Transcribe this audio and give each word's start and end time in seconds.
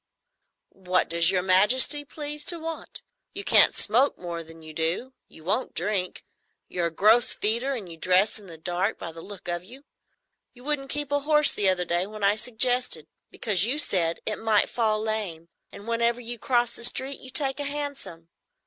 "What 0.73 1.09
does 1.09 1.29
Your 1.29 1.43
Majesty 1.43 2.03
please 2.03 2.43
to 2.45 2.57
want? 2.57 3.03
You 3.35 3.43
can't 3.43 3.75
smoke 3.75 4.17
more 4.17 4.43
than 4.43 4.63
you 4.63 4.73
do; 4.73 5.13
you 5.27 5.43
won't 5.43 5.75
drink; 5.75 6.25
you're 6.67 6.87
a 6.87 6.91
gross 6.91 7.35
feeder; 7.35 7.73
and 7.73 7.87
you 7.87 7.97
dress 7.97 8.39
in 8.39 8.47
the 8.47 8.57
dark, 8.57 8.97
by 8.97 9.11
the 9.11 9.21
look 9.21 9.47
of 9.47 9.63
you. 9.63 9.83
You 10.55 10.63
wouldn't 10.63 10.89
keep 10.89 11.11
a 11.11 11.19
horse 11.19 11.51
the 11.51 11.69
other 11.69 11.85
day 11.85 12.07
when 12.07 12.23
I 12.23 12.35
suggested, 12.35 13.05
because, 13.29 13.65
you 13.67 13.77
said, 13.77 14.19
it 14.25 14.39
might 14.39 14.71
fall 14.71 14.99
lame, 14.99 15.49
and 15.71 15.87
whenever 15.87 16.19
you 16.19 16.39
cross 16.39 16.75
the 16.75 16.83
street 16.83 17.19
you 17.19 17.29
take 17.29 17.59
a 17.59 17.63
hansom. 17.65 18.29